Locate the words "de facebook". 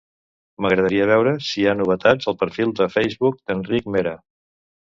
2.81-3.39